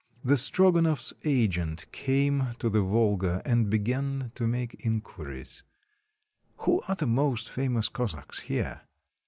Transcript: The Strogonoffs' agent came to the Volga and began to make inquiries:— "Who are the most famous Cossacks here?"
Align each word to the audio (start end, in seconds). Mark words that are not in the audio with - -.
The 0.23 0.33
Strogonoffs' 0.33 1.13
agent 1.25 1.85
came 1.91 2.55
to 2.57 2.69
the 2.71 2.81
Volga 2.81 3.39
and 3.45 3.69
began 3.69 4.31
to 4.33 4.47
make 4.47 4.83
inquiries:— 4.83 5.61
"Who 6.65 6.81
are 6.87 6.95
the 6.95 7.05
most 7.05 7.51
famous 7.51 7.87
Cossacks 7.87 8.39
here?" 8.39 8.81